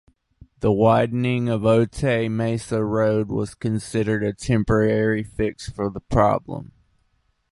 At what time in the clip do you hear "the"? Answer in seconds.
0.61-0.71, 5.91-5.99